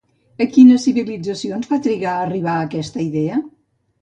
A 0.43 0.45
quines 0.53 0.85
civilitzacions 0.87 1.69
va 1.75 1.79
trigar 1.89 2.15
a 2.15 2.25
arribar 2.29 2.57
aquesta 2.63 3.05
idea? 3.05 3.39